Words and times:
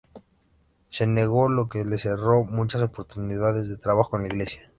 Se 0.89 1.05
negó, 1.05 1.47
lo 1.47 1.69
que 1.69 1.85
le 1.85 1.99
cerró 1.99 2.43
muchas 2.43 2.81
oportunidades 2.81 3.69
de 3.69 3.77
trabajo 3.77 4.15
en 4.17 4.23
la 4.23 4.27
iglesia. 4.29 4.61